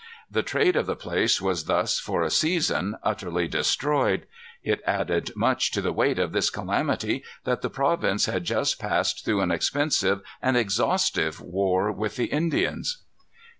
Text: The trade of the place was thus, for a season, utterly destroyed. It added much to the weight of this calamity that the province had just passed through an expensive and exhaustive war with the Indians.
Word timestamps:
The 0.31 0.41
trade 0.41 0.75
of 0.75 0.87
the 0.87 0.95
place 0.95 1.39
was 1.39 1.65
thus, 1.65 1.99
for 1.99 2.23
a 2.23 2.31
season, 2.31 2.95
utterly 3.03 3.47
destroyed. 3.47 4.25
It 4.63 4.81
added 4.87 5.31
much 5.35 5.69
to 5.73 5.81
the 5.83 5.93
weight 5.93 6.17
of 6.17 6.31
this 6.31 6.49
calamity 6.49 7.23
that 7.43 7.61
the 7.61 7.69
province 7.69 8.25
had 8.25 8.43
just 8.43 8.79
passed 8.79 9.23
through 9.23 9.41
an 9.41 9.51
expensive 9.51 10.23
and 10.41 10.57
exhaustive 10.57 11.39
war 11.39 11.91
with 11.91 12.15
the 12.15 12.25
Indians. 12.33 13.03